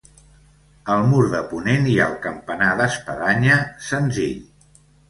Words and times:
Al 0.93 1.03
mur 1.11 1.27
de 1.35 1.43
ponent 1.53 1.87
hi 1.91 1.95
ha 1.99 2.09
el 2.15 2.17
campanar 2.27 2.73
d'espadanya, 2.81 3.63
senzill. 3.93 4.43